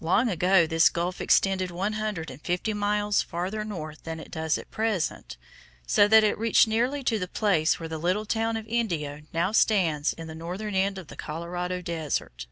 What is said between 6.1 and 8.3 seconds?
it reached nearly to the place where the little